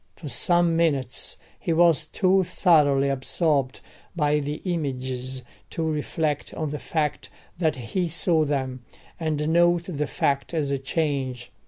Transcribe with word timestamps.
For 0.15 0.29
some 0.29 0.75
minutes 0.75 1.37
he 1.59 1.71
was 1.73 2.07
too 2.07 2.43
thoroughly 2.43 3.07
absorbed 3.07 3.81
by 4.15 4.39
the 4.39 4.59
images 4.65 5.43
to 5.69 5.83
reflect 5.83 6.55
on 6.55 6.71
the 6.71 6.79
fact 6.79 7.29
that 7.59 7.75
he 7.75 8.07
saw 8.07 8.43
them, 8.43 8.83
and 9.19 9.47
note 9.49 9.83
the 9.83 10.07
fact 10.07 10.55
as 10.55 10.71
a 10.71 10.79
change. 10.79 11.51